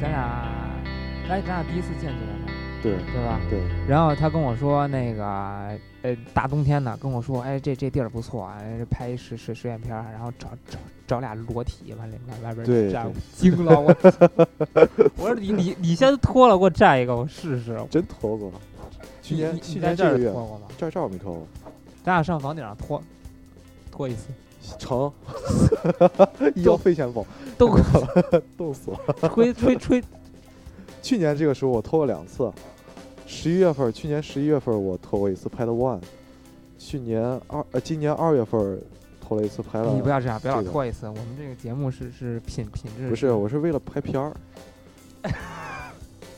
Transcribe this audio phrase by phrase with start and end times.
[0.00, 0.20] 咱俩，
[1.28, 3.40] 哎，咱俩第一次见就在那，对对吧？
[3.48, 5.24] 对，然后他跟我说，那个，
[6.02, 13.14] 呃，大冬天的，跟我说，哎，这这地儿不错，哎，拍一实实实验片儿，然后找找找俩裸体往里往外边对站，对
[13.50, 13.96] 惊了我。
[15.16, 17.80] 我说你你你先脱了，给我站一个，我试试。
[17.90, 18.52] 真脱过。
[19.22, 20.66] 去你年去年这个月，脱过吗？
[20.76, 21.46] 这儿这儿我没脱过。
[22.04, 23.02] 咱俩上房顶上脱
[23.90, 24.28] 脱一次，
[24.78, 25.12] 成，
[26.54, 27.24] 医药费先报，
[27.58, 27.78] 都
[28.56, 28.98] 冻死了。
[29.28, 30.02] 吹吹 吹，
[31.02, 32.50] 去年这个时候我脱过两次，
[33.26, 36.00] 十一月份，去年十一月份我脱过一次拍的 One，
[36.78, 38.80] 去年二呃今年二月份
[39.20, 39.92] 脱了一次拍了。
[39.94, 41.06] 你不要这样，别老这个脱一次。
[41.06, 44.32] 我们这个节目是是品品质，不是，我是为了拍片儿。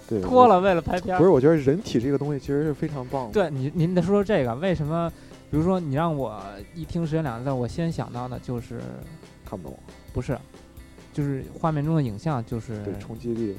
[0.08, 0.26] 对，我。
[0.26, 1.18] 脱了为了拍片儿。
[1.18, 3.32] 不是，我觉得人体这个东西其实是非常棒的。
[3.32, 5.12] 对你，您得说说这个，为什么？
[5.56, 6.38] 比如说，你让我
[6.74, 8.78] 一听“时间”两个字，我先想到的就是
[9.42, 9.78] 看不懂，
[10.12, 10.38] 不是，
[11.14, 13.54] 就是画面中的影像，就是对冲击力也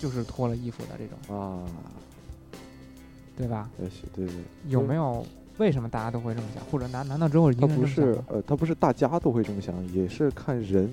[0.00, 1.60] 就是脱了衣服的这种，啊，
[3.36, 3.68] 对吧？
[3.82, 4.34] 也许对对。
[4.68, 5.22] 有没有？
[5.58, 6.64] 为什么大家都会这么想？
[6.72, 7.86] 或者难难道只有一个它不？
[7.86, 10.90] 是呃，他不是大家都会这么想，也是看人，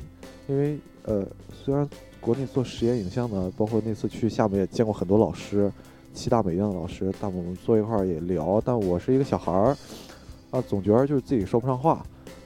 [0.49, 1.87] 因为呃，虽然
[2.19, 5.71] 国内做实验影像的，包括那次去厦门也见过很多老师，
[6.17, 9.77] 七大美院的老师，但我们坐一块儿也聊，但我是一个小孩儿，
[10.49, 12.03] 啊，总觉得就是自己说不上话，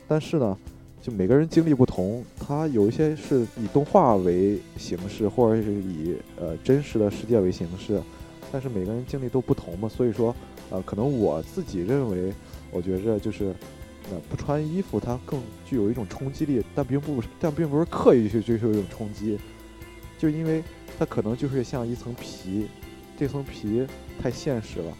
[0.09, 0.58] 但是呢，
[1.02, 8.02] 就每个人经历不同，他有一些是以动画为形式，或者是以呃真实的世界为形式，
[8.52, 10.35] 但是每个人经历都不同嘛，所以说，
[10.69, 12.33] 呃，可能我自己认为，
[12.72, 13.56] 我觉着就是。
[14.09, 19.38] 呃，不穿衣服它更具有一种冲击力，但并不，但并不是刻意去追求一种冲击，
[20.17, 20.63] 就因为
[20.97, 22.67] 它可能就是像一层皮，
[23.22, 23.86] 这层皮
[24.19, 24.91] 太现实了，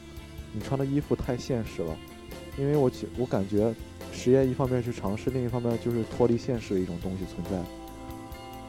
[0.54, 1.98] 你穿的衣服太现实了，
[2.56, 3.74] 因为我觉我感觉
[4.14, 7.68] 实验一方面是尝试，另一方面就是脱离现实的一种东西存在。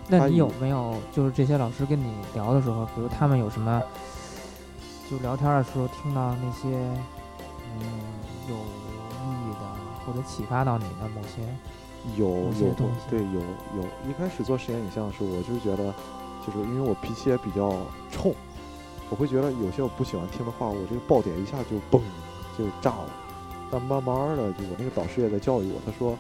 [0.09, 3.83] 那你有没有就是这些老师跟你聊的时候，比如他们有什么，
[5.11, 6.69] 就聊天的时候听到那些
[7.77, 7.85] 嗯
[8.49, 11.43] 有意义的或者启发到你的某些
[12.17, 13.01] 有有些东西？
[13.11, 13.41] 对有
[13.77, 15.93] 有，一开始做实验影像的时候，我就是觉得，
[16.47, 17.77] 就是因为我脾气也比较
[18.11, 18.35] 冲，
[19.13, 22.01] 我会觉得有些我不喜欢听的话，我这个爆点一下就嘣
[22.57, 23.11] 就炸了。
[23.71, 26.17] 但慢慢的，就我那个导师也在教育我，他说，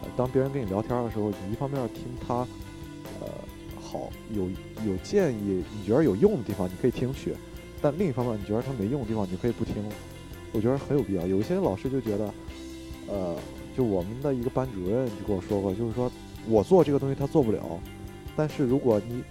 [0.00, 2.36] 呃，当别人跟你聊天的时候，你一方面听他，
[3.20, 3.28] 呃，
[3.78, 4.44] 好有
[4.86, 7.34] 有建议，你觉得有用的地方你可以听取，
[7.82, 9.74] 但另一方面你觉得他没用的地方，你可以不听。
[10.52, 11.26] 我觉得很有必要。
[11.26, 12.32] 有一些老师就觉得，
[13.06, 13.36] 呃，
[13.76, 16.10] 就我们的一个班主任就跟我说过，就是说
[16.48, 17.60] 我做这个东西他做不了，
[18.34, 19.22] 但是如果你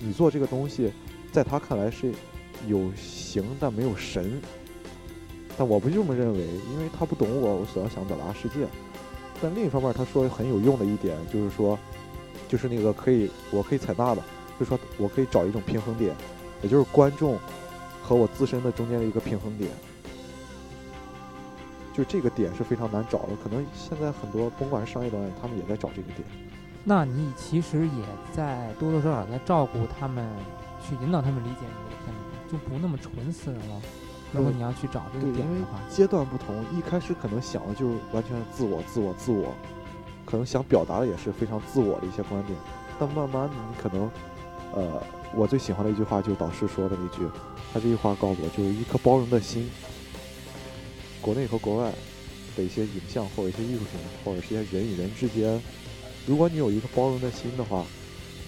[0.00, 0.90] 你做这个东西，
[1.30, 2.10] 在他看来是
[2.66, 4.40] 有形但没有神，
[5.56, 6.40] 但我不这么认为，
[6.72, 8.66] 因为他不懂我我所要想表达世界。
[9.42, 11.78] 但另一方面，他说很有用的一点就是说，
[12.48, 14.22] 就是那个可以我可以采纳的，
[14.58, 16.14] 就是说我可以找一种平衡点，
[16.62, 17.38] 也就是观众
[18.02, 19.70] 和我自身的中间的一个平衡点。
[21.92, 26.26] 就这个点是非常难找的，可能现在很多甭管是商业导演，他们也在找这个点。
[26.82, 30.28] 那你其实也在多多少少在照顾他们，
[30.82, 32.23] 去引导他们理解你这个片子，
[32.54, 33.82] 就不那么纯私人了。
[34.32, 39.52] 如果你要去找这个点的话，阶段不同，一开始可能想的就是完全自我、自我、自我，
[40.24, 42.56] 可能想表达的也是非常自我的一些观点。
[42.98, 44.10] 但慢慢的，你可能，
[44.72, 45.02] 呃，
[45.34, 47.28] 我最喜欢的一句话就是导师说的那句，
[47.72, 49.68] 他这句话告诉我，就是一颗包容的心。
[51.20, 51.92] 国内和国外
[52.56, 55.60] 的一些影像或者一些艺术品，或者是一些人与人之间，
[56.26, 57.84] 如果你有一个包容的心的话，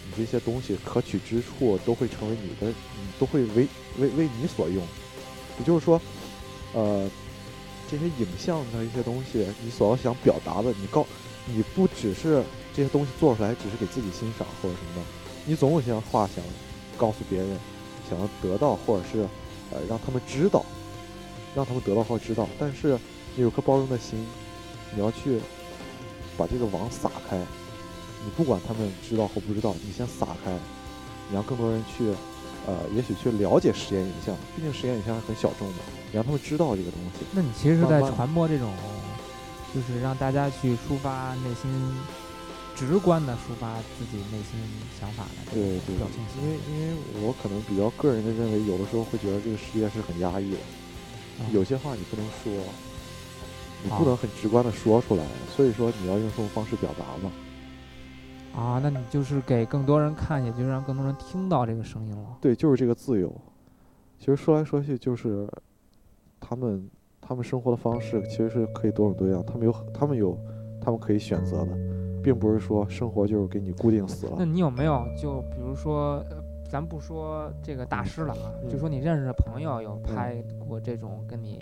[0.06, 3.66] 你这些东西可取之处都会成为你的，你都会为
[3.98, 4.82] 为为你所用。
[5.58, 6.00] 也就是说，
[6.74, 7.10] 呃，
[7.90, 11.06] 这些影像的一些东西，你所要想表达的，你告，
[11.46, 12.42] 你不只是
[12.74, 15.02] 这些东西做出来只是给自己欣赏或者什么的，
[15.44, 16.44] 你总有些话想
[16.96, 17.58] 告诉别人，
[18.08, 19.20] 想要得到或者是
[19.70, 20.64] 呃让他们知道，
[21.54, 22.48] 让他们得到或知道。
[22.58, 22.98] 但是
[23.34, 24.26] 你有颗包容的心，
[24.94, 25.40] 你要去
[26.36, 27.38] 把这个网撒开，
[28.24, 30.52] 你不管他们知道或不知道，你先撒开，
[31.28, 32.12] 你让更多人去。
[32.66, 35.74] 呃，也许去了解实验影像，毕竟实验影像是很小众的，
[36.10, 37.24] 你让他们知道这个东西。
[37.30, 38.74] 那你其实是在传播这种，
[39.72, 41.70] 就是让大家去抒发内心，
[42.74, 44.58] 直观的抒发自己内心
[44.98, 46.58] 想法的这种对对表现因为。
[46.68, 50.58] 因为我可能比较个人的认为，有的时候会觉得这个世界是很压抑的，
[51.38, 52.52] 嗯有些话你不能说，
[53.84, 55.24] 你啊不能很直观的说出来，
[55.54, 57.30] 所以说你要用这种方式表达嘛。
[58.56, 62.38] 啊，那你就是给更多人看，也就是让更多人听到这个声音了。
[62.40, 63.30] 对，就是这个自由。
[64.18, 65.46] 其实说来说去就是，
[66.40, 66.88] 他们
[67.20, 70.38] 他们生活的方式其实是可以多种多样，他们有他们有
[70.80, 71.76] 他们可以选择的，
[72.22, 74.44] 并不是说生活就是给你固定死了那。
[74.46, 80.36] 你有没有就比如说，呃咱咱不说这个大师了啊，嗯就说你认识的朋友有拍
[80.68, 81.58] 过这种跟你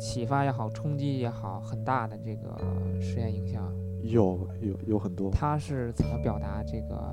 [0.00, 2.56] 启发也好、冲击也好很大的这个
[3.00, 3.72] 实验影像，
[4.02, 7.12] 有有有很多，他是怎么表达这个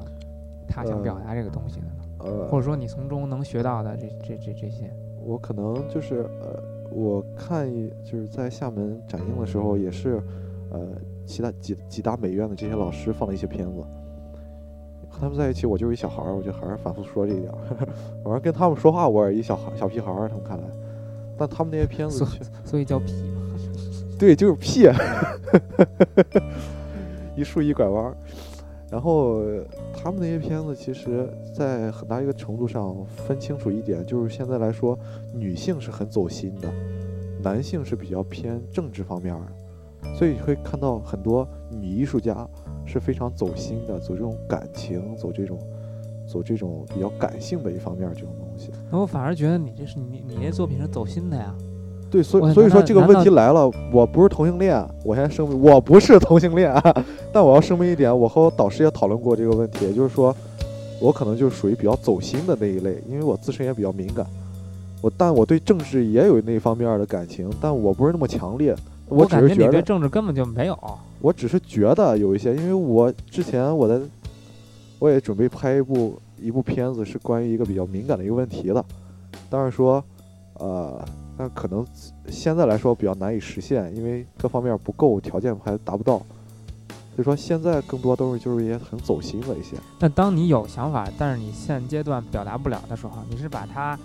[0.68, 1.94] 他想表达这个东西的呢？
[2.20, 4.92] 呃，或者说你从中能学到的这这这这些？
[5.24, 6.62] 我可能就是呃，
[6.92, 10.22] 我看一就是在厦门展映的时候，也是
[10.72, 10.88] 呃，
[11.26, 13.82] 其他几几大美院的这些老师放了一些片子，
[15.10, 17.58] 和他们在一起，我就是一小孩儿，我就还是反复说这一点儿，
[18.24, 20.64] 反正跟他们说话，我也一小孩小屁孩儿，他们看来，
[21.38, 22.26] 但他们那些片子
[22.64, 23.42] 所以叫屁嘛。
[24.20, 24.88] 对，就是屁，
[27.38, 28.18] 一竖一拐弯儿。
[28.90, 29.42] 然后
[29.94, 34.98] 他们那些片子，其实，在很大一个程度上分清楚一点，就是现在来说，
[35.34, 36.72] 女性是很走心的，
[37.44, 42.48] 男性是比较偏政治方面的，所以你会看到很多女艺术家
[42.86, 45.60] 是非常走心的，走这种感情，走这种，
[46.26, 48.72] 走这种比较感性的一方面这种东西。
[48.90, 51.54] 那我反而觉得你这是你你这作品是走心的呀。
[52.10, 56.74] 对，所以所以说这个问题来了，我不是同性恋，我先声明我不是同性恋，
[57.34, 60.36] 但我要声明一点，我和我导师也讨论过这个问题，也就是说，
[61.02, 64.26] 我可能就属于比较走心的那一类，因为我自身也比较敏感，
[65.02, 68.76] 我但我对政治也有那方面的感情，但我不是那么强烈，
[69.10, 70.80] 我只是觉你对政治根本就没有。
[71.20, 74.00] 我只是觉得有一些，因为我之前我在，
[75.00, 78.86] 我也准备拍一部一部片子，是关于一个比较敏感的一个问题的，
[79.50, 80.04] 但是说，
[80.60, 81.04] 呃，
[81.38, 81.86] 但可能
[82.30, 86.18] 现在来说比较难以实现，因为各方面不够，条件还达不到，
[87.16, 89.78] 所以说现在更多都是就是一些很走心的一些。
[90.00, 93.98] 但当你有想法，但是你现阶段表达不了的时候，你是把它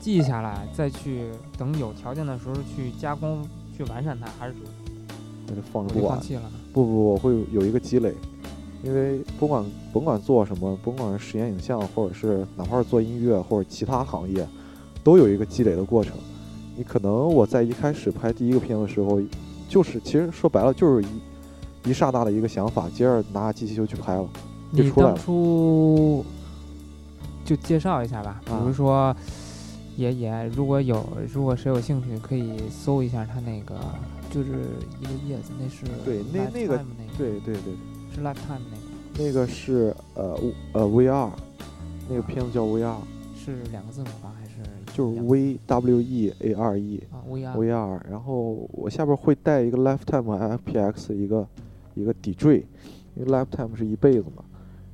[0.00, 3.46] 记下来，再去等有条件的时候去加工、
[3.76, 4.54] 去完善它，还是
[5.46, 6.16] 那就放着不管。
[6.16, 6.50] 放弃了呢？
[6.72, 8.12] 不不，我会有一个积累，
[8.82, 14.46] 因为不管甭管做什么，甭管是实验影像，或者是哪怕是做音乐或者其他行业，
[15.04, 16.16] 都有一个积累的过程。
[16.76, 19.20] 你可能我在一开始拍第一个片的时候，
[19.68, 21.06] 就是其实说白了就是
[21.84, 24.26] 一一刹那的一个想法，接着拿机器就去拍了。
[24.74, 25.16] 就出来了。
[25.16, 26.24] 初
[27.44, 29.16] 就介绍一下吧，比如啊说，
[29.96, 33.78] 也也如果有如果谁有兴趣，可以搜一下他那个，
[34.30, 34.48] 就是
[35.00, 37.12] 一个叶子，那是对那那个那个。
[37.16, 37.72] 对对对，
[38.12, 40.36] 是 Lifetime 那个，那个是呃
[40.72, 41.30] 呃 VR，
[42.08, 42.96] 那个片子叫 VR，
[43.36, 44.32] 是两个字母吧，
[44.96, 47.02] 就是 V W E A R E。
[47.10, 51.46] 啊 VR VR，然后我下边会带一个 Lifetime 和 FPX 一个
[51.94, 52.64] 一个底缀，
[53.16, 54.44] 因为 Lifetime 是一辈子嘛。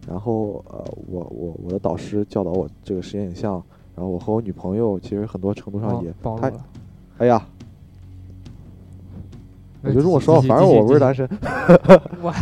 [0.09, 3.63] 然后呃，我我我的导师教导我这个实验影像，
[3.95, 6.65] 然后我和我女朋友其实很多程度上哦也，她暴露了。
[7.19, 7.47] 哎呀，
[9.83, 11.29] 我呃就这么说，反正我不是单身。
[12.23, 12.35] 哇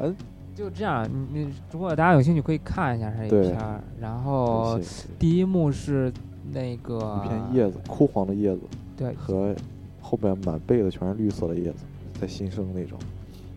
[0.00, 0.14] 嗯，
[0.54, 4.78] 就这样，你你如果大家有兴趣可以看一下这一对片儿，然后
[5.18, 6.12] 第一幕是
[6.52, 8.62] 那个一片叶子，枯黄的叶子
[8.96, 9.54] 对，和
[10.00, 11.84] 后边满背的全是绿色的叶子，
[12.20, 12.98] 在新生那种。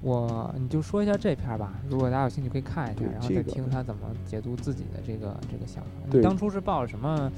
[0.02, 5.90] 我你就说一下这片儿吧，如果大家有兴趣可以看一下，然后再听他怎么解读自己的这个这个想法。
[6.06, 7.32] 你对当初是抱着什么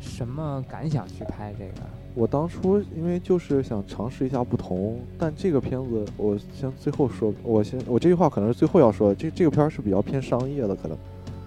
[0.00, 1.86] 什么感想去拍这个？
[2.14, 10.96] 我当初因为就是想尝试一下不同，但这个片子我先最后说，我先我这句话可能是最后要说的，这这个片儿是比较偏商业的，可能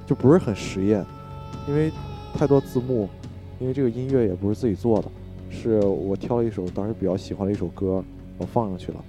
[0.06, 1.04] 就不是很实验，
[1.70, 1.90] 因为
[2.34, 3.08] 太多字幕，
[3.60, 5.08] 因为这个音乐也不是自己做的，
[5.50, 8.04] 是我挑了一首当时比较喜欢的一首歌，
[8.38, 9.04] 我放上去了，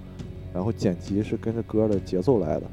[0.53, 2.63] 然后剪辑是跟着歌的节奏来的，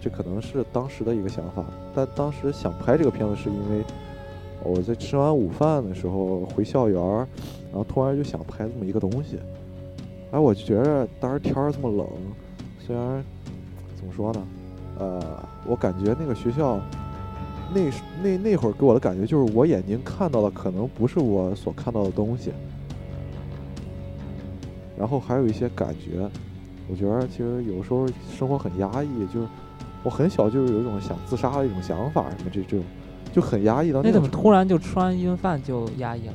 [0.00, 3.84] 这可能是当时的一个想法，但当时想拍这个片子是因为
[4.64, 7.26] 我在吃完午饭的时候回校园。
[7.70, 9.38] 然后突然就想拍这么一个东西，
[10.30, 12.06] 哎，我就觉着当时天儿这么冷，
[12.80, 13.22] 虽然
[13.94, 14.42] 怎么说呢，
[14.98, 15.20] 呃，
[15.66, 16.80] 我感觉那个学校
[17.72, 17.80] 那
[18.22, 22.50] 那那会儿给我的感觉就是我眼睛看到的可能不是我所看到的东西，
[24.98, 26.28] 然后还有一些感觉，
[26.88, 28.06] 我觉得其实有时候
[28.36, 29.46] 生活很压抑，就是
[30.02, 32.84] 我很小就是有一种想自杀的一种想法，什么这这种
[33.32, 36.34] 就很压抑到那怎么突然就吃完一顿饭就压抑了？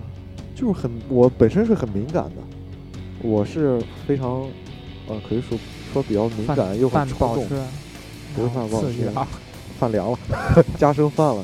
[0.53, 4.43] 就是很，我本身是很敏感的，我是非常，
[5.07, 5.57] 呃，可以说
[5.91, 7.63] 说比较敏感又很饭不好冲动吃，，
[8.35, 9.09] 不是饭不好吃！
[9.83, 10.17] 饭凉了，
[10.79, 11.43] 加生饭了，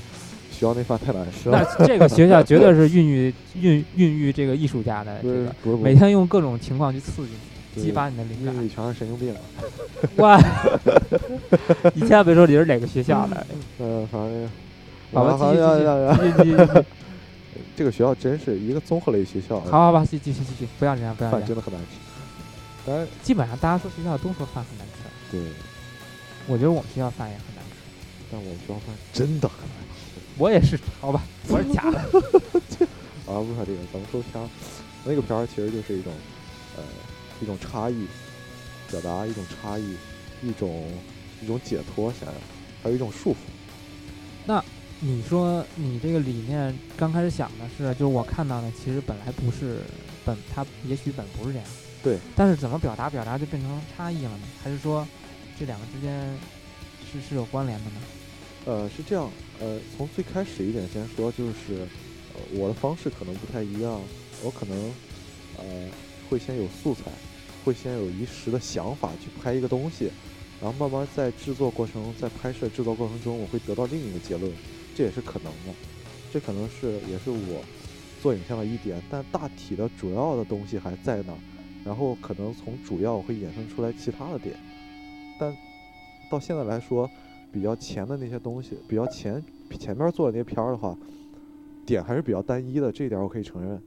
[0.50, 7.32] 学校那饭太难吃那了，这个学校 绝对是孕育孕孕育这个艺术家的这个，不是不是，每天用各种情况去刺激
[7.76, 8.56] 你，激发你的灵感。
[8.56, 8.62] 因。
[8.62, 9.36] 为全是神经病，
[10.18, 10.40] 哇！
[11.94, 13.46] 你千万别说你是哪个学校的，
[13.80, 14.50] 嗯，反正，
[15.14, 16.56] 好吧，继续继续呀呀呀，继续继续。
[16.56, 16.86] 继续，
[17.76, 21.42] 这个学校真是一个综合类学校，好好吧，继继续继续，不要这样，不要这样。
[21.42, 21.82] 饭真的很难
[22.86, 25.42] 吃，基本上大家说学校都说饭很难吃，对，
[26.48, 27.59] 我觉得我们学校饭也很难吃。
[28.32, 31.98] 但我们学校饭真的很难吃，我也是，好吧， 我是假的。
[33.26, 34.50] 啊，不说这个，咱们说片儿，
[35.04, 36.12] 那个片儿其实就是一种，
[36.78, 36.84] 呃，
[37.42, 38.08] 一种差异，
[38.90, 39.96] 表达一种差异，
[40.42, 40.84] 一种
[41.42, 42.36] 一种解脱，想要，
[42.82, 43.36] 还有一种束缚。
[44.46, 44.64] 那
[45.00, 49.82] 你说你这个理念刚开始想的是，就是我看到的，其实本来不是
[50.26, 51.68] 本，它也许本不是这样。
[52.02, 52.18] 对。
[52.36, 54.44] 但是怎么表达表达就变成差异了呢？
[54.64, 55.08] 还是说
[55.60, 56.36] 这两个之间
[57.12, 57.98] 是是有关联的呢？
[58.70, 59.28] 呃，是这样，
[59.60, 61.88] 呃，从最开始一点先说，就是
[62.36, 64.00] 呃，我的方式可能不太一样，
[64.44, 64.78] 我可能
[65.58, 65.90] 呃
[66.30, 67.10] 会先有素材，
[67.66, 70.12] 会先有一时的想法去拍一个东西，
[70.62, 74.52] 然后慢慢在制作过程，在拍摄制作过程中，我会得到另一个结论。
[74.96, 75.74] 这也是可能的，
[76.32, 77.64] 这可能是也是我
[78.22, 81.40] 做影像的一点，但大体的主要的东西还在那儿，
[81.84, 84.56] 然后可能从主要会衍生出来其他的点，
[85.40, 85.58] 但
[86.30, 87.10] 到现在来说，
[87.52, 89.44] 比较前的那些东西，比较前
[89.80, 90.96] 前面做的那些片儿的话，
[91.86, 93.82] 点还是比较单一的，这一点我可以承认。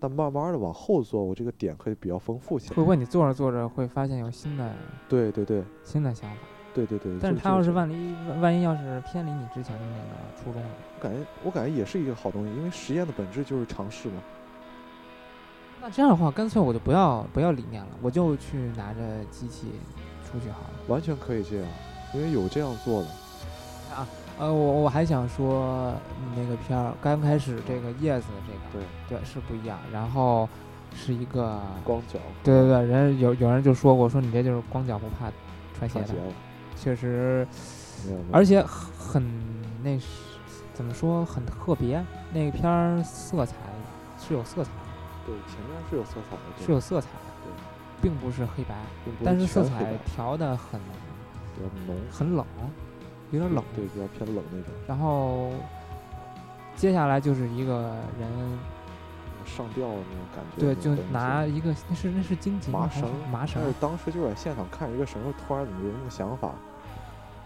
[0.00, 2.76] 但慢慢的往后做，我这个点可以比较丰富起来。
[2.76, 4.72] 会不会你做着做着会发现有新的
[5.08, 6.36] 对对对新的想法？
[6.72, 7.18] 对对对。
[7.20, 14.22] 但是他要是万一万一要是偏离你之前的那个初衷了，我感觉我感觉也是一个好东西，因为实验的本质就是尝试嘛。
[15.80, 19.66] 那这样的话，干脆我就不要不要理念了，我就去拿着机器
[20.24, 20.70] 出去好了。
[20.86, 21.68] 完全可以这样，
[22.14, 23.08] 因为有这样做的。
[23.96, 24.06] 啊，
[24.38, 25.92] 呃，我我还想说，
[26.36, 30.48] 那个片儿刚开始这个叶子这个，对对是不一样，然后
[30.94, 32.18] 是一个光脚。
[32.44, 35.30] 对对对，人有有人就说过，说你这就是光脚不怕
[35.76, 36.14] 穿鞋的。
[36.76, 37.46] 确实，
[38.30, 39.20] 而且很
[39.82, 40.06] 那是
[40.72, 43.56] 怎么说很特别，那个片儿色彩
[44.20, 47.50] 是有色彩的，对，前面是有色彩的，对是有色彩的，对
[48.00, 48.76] 并不是黑白，
[49.24, 50.78] 但是色彩调的很
[51.58, 52.46] 比较浓，很冷，
[53.32, 53.64] 有点冷。
[53.74, 55.50] 对，比较偏冷那种，然后
[56.76, 58.30] 接下来就是一个人，
[59.44, 60.60] 上吊的那种感觉。
[60.60, 66.52] 对，就拿一个那是那是荆棘吗麻绳，麻绳但，是当时就在现场看一个绳儿，突然怎么有那个想法，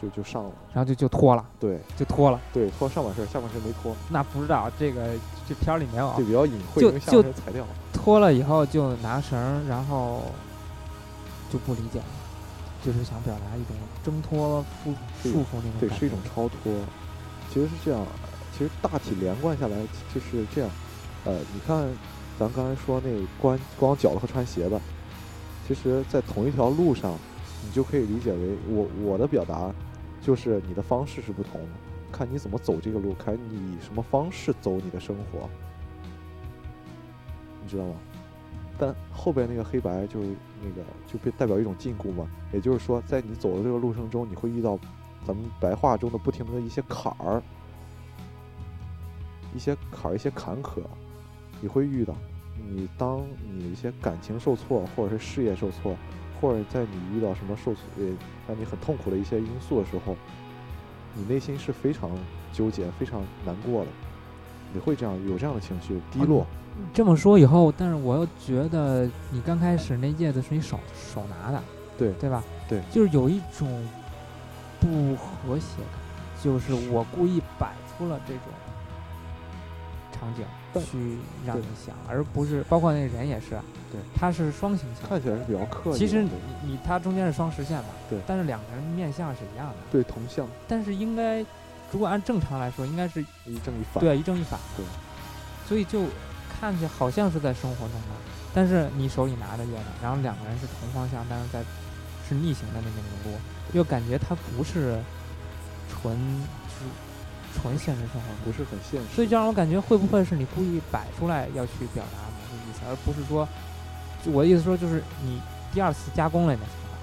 [0.01, 0.51] 就就上了。
[0.75, 2.41] 然后就就脱了，对就脱了。
[2.53, 5.15] 对，脱上半身，下半身没脱，那不知道这个
[5.49, 7.65] 这片儿里没有，就，比较隐晦，就就半身裁掉。
[7.93, 9.39] 脱了以后就拿绳，
[9.69, 10.23] 然后
[11.51, 12.05] 就不理解了，
[12.85, 16.73] 就是想表达一种挣脱束对束缚那种对，感是一种超脱。
[17.49, 18.05] 其实是这样，
[18.53, 19.77] 其实大体连贯下来
[20.13, 20.71] 就是这样。
[21.25, 21.87] 呃，你看，
[22.39, 23.11] 咱刚才说那
[23.41, 24.81] 光光脚的和穿鞋的，
[25.69, 27.17] 其实，在同一条路上，
[27.65, 29.73] 你就可以理解为我我的表达，
[30.21, 31.69] 就是你的方式是不同的，
[32.11, 35.49] 看你怎么走这个路，看你以什么方式走你的生活，
[37.63, 37.95] 你知道吗？
[38.83, 40.19] 但后边那个黑白就
[40.61, 44.77] 那个就被代表一种禁锢嘛，也就是说，在你走的这个路程中，你会遇到
[45.25, 47.41] 咱们白话中的不停的一些坎儿，
[49.55, 50.81] 一些坎儿，一些坎坷，
[51.61, 52.13] 你会遇到。
[52.75, 53.23] 你当
[53.57, 55.97] 你一些感情受挫，或者是事业受挫，
[56.41, 58.05] 或者在你遇到什么受挫呃
[58.49, 60.17] 让你很痛苦的一些因素的时候，
[61.15, 62.11] 你内心是非常
[62.53, 63.91] 纠结、非常难过的。
[64.75, 66.45] 你会这样有这样的情绪，低落。
[66.93, 71.63] 这么说以后，但是我又觉得你刚开始那叶子是你手手拿的，
[71.99, 72.43] 对对吧？
[72.69, 73.87] 对就是有一种
[74.81, 78.45] 不和谐感，就是我故意摆出了这种
[80.13, 80.45] 场景
[80.85, 83.51] 去让你想，而不是包括那人也是，
[83.91, 85.09] 对，他是双形象。
[85.09, 85.99] 看起来是比较刻意。
[85.99, 86.31] 其实你
[86.65, 91.41] 你他中间是双实线嘛，对但是两个人面相是一样的，对同向但是应该
[91.91, 94.03] 如果按正常来说，应该是一正一反。
[94.03, 94.85] 对一正一反，对，
[95.69, 96.05] 所以就
[96.63, 98.15] 看起来好像是在生活中的，
[98.55, 101.61] 但是你手里拿着月亮，然后两个人是同方向，但是在
[102.29, 103.37] 是逆行的那种路，
[103.73, 104.97] 又感觉它不是
[105.91, 106.17] 纯
[106.69, 106.87] 是
[107.59, 109.09] 纯现实生活，不是很现实。
[109.13, 113.49] 所以就让我感觉会不会是你故意摆出来要去表达某个意思，而不是说，
[114.25, 115.43] 就我的意思说就是你
[115.75, 116.97] 第二次加工了你的想法。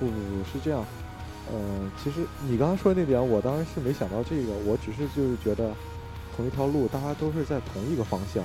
[0.00, 0.84] 不不不是这样，
[1.52, 5.70] 呃，其实你刚刚说的那点，我当时是没想到这个，我只是就是觉得
[6.34, 8.42] 同一条路，大家都是在同一个方向，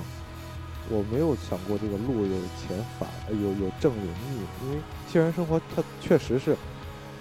[0.88, 4.78] 我没有想过这个路有前反，呃有有正有逆，因为
[5.08, 6.56] 现实生活它确实是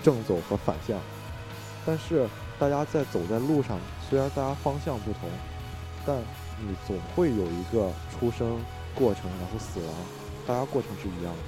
[0.04, 1.00] 正走和反向，
[1.86, 2.28] 但是
[2.60, 3.80] 大家在走在路上，
[4.10, 5.30] 虽然大家方向不同，
[6.06, 6.18] 但
[6.62, 8.58] 你总会有一个出生
[8.94, 9.94] 过程，然后死亡，
[10.46, 11.40] 大家过程是一样的，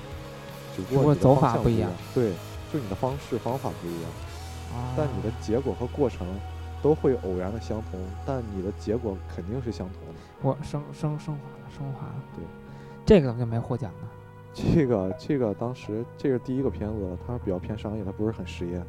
[0.75, 2.31] 只不不过走法不一样对，
[2.73, 4.11] 就你的方式方法不一样。
[4.73, 6.27] 啊但你的结果和过程
[6.83, 10.06] 都会偶然的相同，但你的结果肯定是相同的。
[10.41, 12.15] 我升升升华了，升华了。
[12.35, 12.43] 对，
[13.05, 14.07] 这个怎么就没获奖呢？
[14.53, 18.83] 这个这个当时这是第一个片子，它比较偏商业，它不是很实验。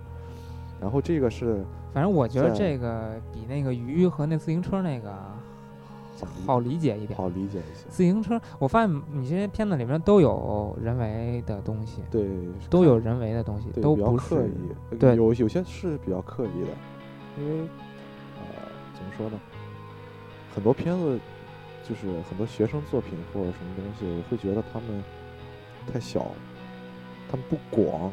[0.81, 5.13] 然后这个是反正我觉得这个比那个鱼和那自行车那个
[6.47, 7.17] 好理解一点。
[7.19, 7.89] 好理解一些。
[7.89, 12.29] 自行车，我发现你这些片子里面都有人为的东西，对，
[12.71, 16.69] 都有人为的东西，对比较都不刻意，呃对有有些是比较刻意的，
[17.39, 17.61] 因为
[18.37, 19.39] 呃怎么说呢，
[20.55, 21.19] 很多片子
[21.89, 25.03] 就是很多学生作品或者什么东西，我会觉得他们
[25.91, 26.27] 太小，
[27.31, 28.13] 他们不广，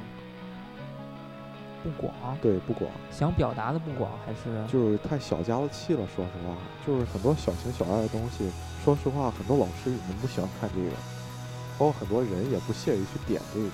[1.84, 6.08] 不广，对不广，想表达的不广，还是就是太小家子气了。
[6.16, 6.56] 说实话，
[6.88, 8.50] 就是很多小情小爱的东西，
[8.84, 10.92] 说实话，很多老师也不喜欢看这个，
[11.78, 13.68] 包括很多人也不屑于去点这个。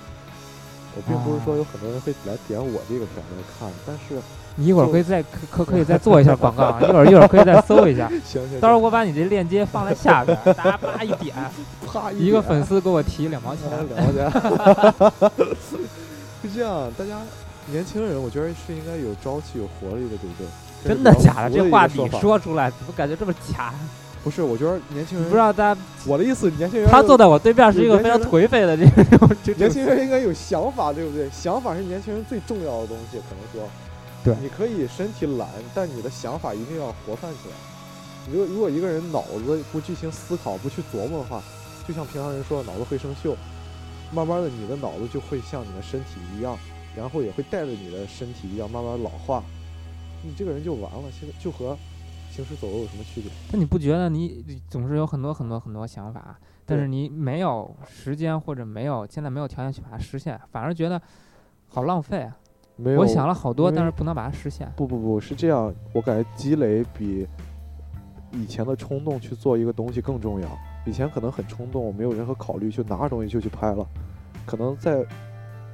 [0.95, 4.21] 我并不是说啊有很多人会来点我这个片子来看，但是
[4.55, 11.33] 你一会儿可以再可可可以再做一下广告啊，一会儿一会儿可以再搜一下， 行行，到时候我把你这链接放在下边儿，大家叭一点，
[11.87, 15.31] 啪一个粉丝给我提两毛钱，两毛钱，
[16.43, 17.17] 是这样，大家
[17.67, 20.47] 年轻人，我觉得是应该有朝气、有活力的，对不对？
[20.83, 21.49] 真的假的？
[21.49, 23.73] 这话你说出来，怎么感觉这么假？
[24.23, 24.41] 不是？
[24.43, 28.85] 我觉得年轻人你不知道大家，我的意思，年轻人他坐在在我对面是一个非常颓废的这
[29.17, 31.29] 种 年轻人应该有想法，对不对？
[31.31, 33.69] 想法是年轻人最重要的东西，可能说，
[34.23, 37.55] 对你可以身体懒，但你的想法一定要活泛起来。
[38.31, 41.41] 如果如果一个人脑子不进行思考，不去琢磨的话，
[41.87, 43.33] 就像平常人说的，脑子会生锈，
[44.13, 46.55] 慢慢的你的脑子就会像你的身体一样，
[46.95, 49.43] 然后也会带着你的身体一样慢慢老化，
[50.21, 51.09] 你这个人就完了。
[51.19, 51.75] 现在就和
[52.31, 53.29] 行尸走肉有什么区别？
[53.51, 60.99] 那你不觉得你你总是有很多很多很多想法，但是你没有时间或者没有现在没有条件去把它实现，反而觉得
[61.67, 62.37] 好浪费啊！
[62.77, 64.71] 没有，我想了好多，但是不能把它实现。
[64.75, 67.27] 不不不是这样，我感觉积累比
[68.31, 70.47] 以前的冲动去做一个东西更重要。
[70.85, 73.85] 以前可能很冲动，没有任何考虑，就拿着东西就去拍了。
[74.45, 75.05] 可能在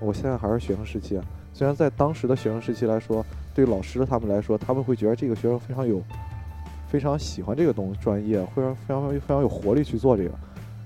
[0.01, 1.23] 我现在还是学生时期啊，
[1.53, 6.01] 虽然在当时的学生时期来说，对老师他们来说，他们会觉得这个学生非常有，
[6.87, 10.29] 非常喜欢这个东专业，会让非常非常有活力去做这个。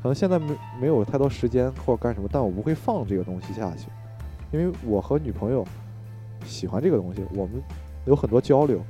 [0.02, 3.88] 可能现在没没有太多时间或者干什么，但我不会放这个东西下去，
[4.52, 5.64] 因为我和女朋友
[6.44, 7.62] 喜欢这个东西，我们
[8.06, 8.82] 有很多交流，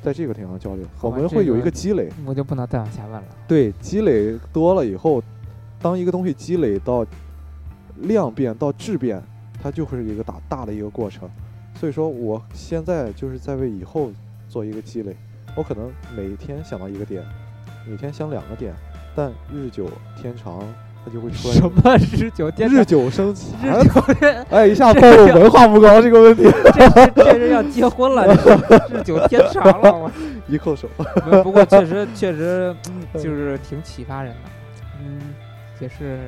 [0.00, 2.08] 在这个地方交流，我们会有一个个积累。
[2.24, 3.24] 我就不能再往下问了。
[3.48, 5.20] 对，积累多了以后，
[5.82, 7.04] 当一个东西积累到
[8.02, 9.20] 量变到质变，
[9.60, 11.28] 它就会是一个大大的一个过程。
[11.74, 14.12] 所以说，我现在就是在为以后
[14.48, 15.16] 做一个积累。
[15.56, 17.22] 我可能每天想到一个点，
[17.86, 18.74] 每天想两个点，
[19.14, 19.88] 但日久
[20.20, 20.60] 天长，
[21.04, 22.84] 它就会出来什么日久天日长？
[22.86, 23.54] 久生情。
[23.62, 26.42] 日久天，哎，一下暴露文化不高这个问题，
[26.74, 29.92] 这是这是要结婚了，这是日久天长了。
[29.94, 30.10] 我
[30.48, 30.88] 一扣手。
[31.30, 32.74] 没有不过确实 确实
[33.14, 34.50] 就是挺启发人的，
[35.04, 35.20] 嗯，
[35.78, 36.18] 也是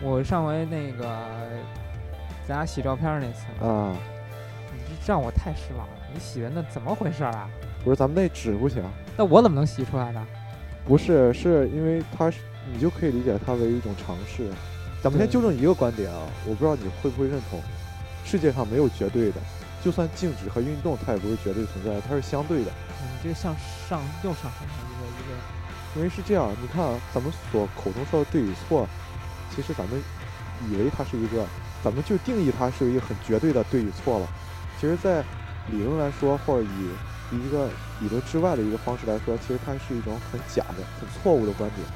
[0.00, 1.04] 我上回那个
[2.48, 3.96] 咱俩洗照片儿那次嘛，啊，
[4.74, 5.92] 你这让我太失望了。
[6.12, 7.48] 你洗的那怎么回事儿啊？
[7.84, 8.82] 不是咱们那纸不行，
[9.16, 10.26] 那我怎么能洗出来呢？
[10.86, 12.38] 不是，是因为它是
[12.72, 14.48] 你就可以理解它为一种尝试。
[15.02, 17.60] 咱们先纠正一个观点啊，我不知道你会不会认同，
[18.24, 19.40] 世界上没有绝对的，
[19.84, 22.70] 就算静止和运动，它也不是绝对存在的，它是相对的。
[23.00, 23.54] 你这个向
[23.88, 28.88] 上又上升了一个一个，因为是这样，你看啊，咱们所口中说的对与错，
[29.54, 30.00] 其实咱们
[30.70, 31.44] 以为它是一个，
[31.82, 34.26] 咱们就定义它是一个很绝对的对与错了。
[34.80, 35.22] 其实，在
[35.70, 36.88] 理论来说，或者以
[37.32, 37.68] 一个
[38.00, 41.86] 理论之外的一个方式来说，其实它是一种很假的、很错误的观点。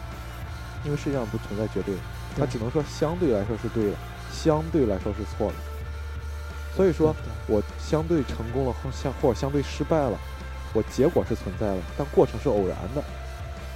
[0.84, 1.94] 因为世界上不存在绝对，
[2.36, 3.96] 它只能说相对来说是对的，
[4.30, 5.54] 相对来说是错的。
[6.76, 7.14] 所以说，
[7.46, 10.18] 我相对成功了，或相或者相对失败了，
[10.74, 13.02] 我结果是存在的，但过程是偶然的。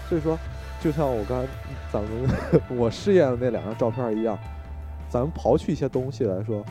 [0.09, 0.39] 所以说，
[0.81, 1.49] 就像我刚才
[1.93, 2.11] 咱们
[2.79, 4.39] 我试验的那两张照片一样，
[5.09, 6.65] 咱们刨去一些东西来说，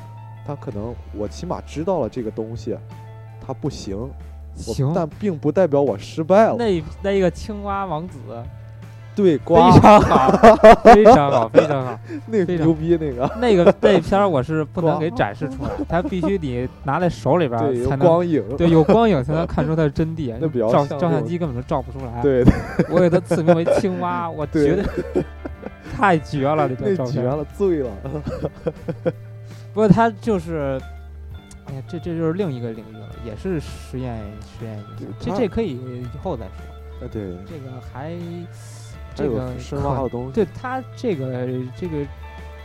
[0.45, 2.78] 它可能我起码知道了这个东西
[3.45, 4.10] 它不行，我
[4.56, 6.56] 行，但并不代表我失败了。
[6.58, 8.18] 那那一个青蛙王子
[9.16, 10.32] 对，非瓜常好，
[10.84, 12.00] 非常好，非常好。
[12.28, 18.08] 那非常牛逼那个，那个那片儿我是不能给展示出来，它必须你拿在手里边对，有儿才能。
[18.08, 20.34] 光影，对，有光影才能看出它的真谛。
[20.40, 22.22] 那比较照照相机根本就照不出来。
[22.22, 22.46] 对，
[22.90, 25.24] 我给它赐名为青蛙，我对觉得
[25.94, 27.14] 太绝了，这那张照片。
[27.16, 27.90] 绝了，醉了。
[29.74, 30.80] 不过它就是，
[31.70, 34.18] 哎呀，这这就是另一个领域了，也是实验
[34.58, 34.84] 实验。
[35.20, 37.08] 这这可以以后再说。
[37.10, 37.20] 这
[37.60, 38.18] 个还
[39.16, 40.34] 这个深可挖的东西。
[40.34, 42.06] 对它这个这个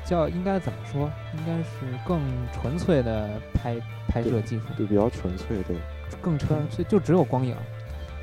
[0.04, 1.10] 叫应该怎么说？
[1.36, 1.68] 应该是
[2.04, 2.20] 更
[2.52, 3.76] 纯粹的拍
[4.08, 5.76] 拍摄技术，对，比较纯粹，对，
[6.20, 7.54] 更纯粹，就只有光影。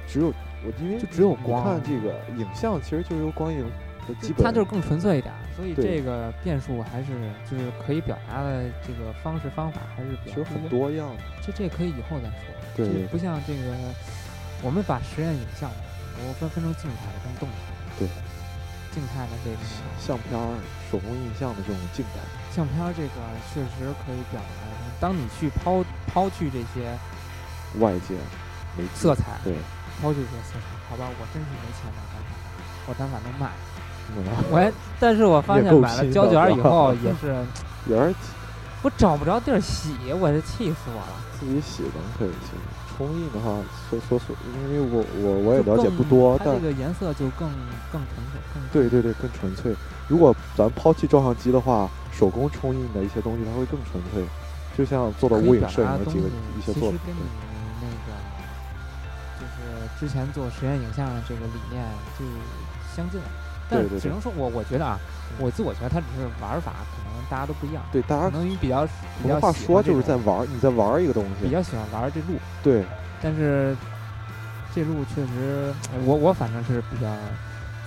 [0.07, 3.65] 只有我因为就只有你光看这个影像，其实就是由光影就
[4.21, 7.07] 基本它就是更纯粹一点，所以这个变数还是
[7.49, 11.07] 就是可以表达的这个方式方法还是比较多样。
[11.15, 11.23] 的。
[11.45, 12.53] 这这可以以后再说。
[12.75, 13.75] 这不像这个，
[14.61, 17.99] 我们把实验影像我分分成静态的跟动态的。
[17.99, 18.09] 对。
[18.91, 19.57] 静态的这个
[20.03, 20.43] 相片儿、
[20.91, 22.19] 手工印象的这种静态，
[22.51, 23.15] 相片儿，这个
[23.47, 24.75] 确实可以表达的。
[24.99, 26.91] 当你去抛抛去这些
[27.79, 28.19] 外界
[28.93, 29.55] 色彩，对，
[30.01, 32.35] 抛去这些色彩，好吧，我真是没钱买单反，
[32.87, 33.47] 我单反都卖。
[33.47, 33.70] 嗯
[34.15, 37.35] 我还，但是我发现买了胶卷以后也是，
[37.87, 38.15] 也是
[38.81, 41.13] 我找不着地儿洗，我是气死我了。
[41.39, 42.51] 自己洗的可以洗。
[42.97, 43.57] 冲印的话，
[43.89, 47.49] 说说说，因为我我我也了解不多，但它这个颜色就更
[47.91, 49.73] 更纯粹，更对对对，更纯粹。
[50.07, 54.23] 如果咱抛弃照相机的话，手工冲印的一些东西，它会更纯粹。
[54.77, 57.21] 就像做的无影摄影的几个一些作品其实跟，你
[57.81, 58.13] 那个
[59.39, 61.83] 就是之前做实验影像的这个理念
[62.19, 62.25] 就
[62.95, 63.27] 相近了，
[63.71, 64.99] 但对对对只能说我我觉得啊，
[65.39, 68.85] 我自我觉得它只是玩法可能大家都不一样，对大家可能你比较
[69.23, 71.45] 比较喜说就是在玩儿，你在玩儿一个东西。
[71.45, 72.83] 比较喜欢玩这路，对，
[73.21, 73.75] 但是
[74.75, 77.07] 这路确实呃我我反正是比较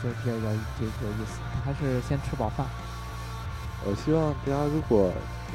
[0.03, 2.67] 就是比较有有有意思，还是先吃饱饭。
[3.87, 5.13] 我希望大家如果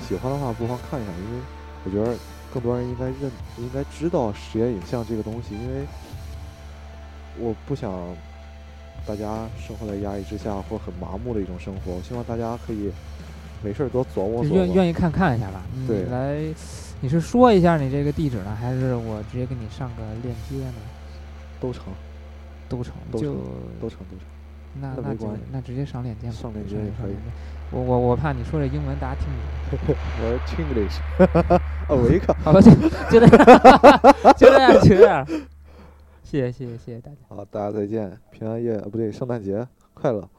[0.07, 1.41] 喜欢的话，不妨看一下，因为
[1.83, 2.15] 我觉得
[2.53, 5.85] 更多人应该认、应该知道实验影像这个东西，因为
[7.39, 7.91] 我不想
[9.05, 11.93] 大家生活在压抑之下或很麻木的一种生活。
[11.93, 12.91] 我希望大家可以
[13.63, 14.57] 没事儿多琢磨琢磨。
[14.57, 15.61] 愿愿意看看一下吧。
[15.73, 16.37] 你对来，
[17.01, 20.73] 你是说一下你这个地址呢，还是我直接给你上个链接呢？
[21.59, 21.83] 都成，
[22.69, 23.35] 都成，都就成
[23.81, 24.25] 都成，都成。
[24.79, 26.33] 那那就那直接上链接吧。
[26.33, 27.15] 上链接也可以
[27.71, 29.27] 我我我怕你说这英文大家听
[29.69, 29.95] 不懂。
[30.21, 30.99] 我是 Chinglish，
[31.53, 32.71] 啊，我一看，好吧，就
[33.09, 34.01] 就这 样，
[34.37, 35.27] 就这样，就这样。
[36.29, 37.17] 谢谢谢谢谢谢大家。
[37.27, 40.29] 好，大家再见，平安夜，不对，圣诞节快乐。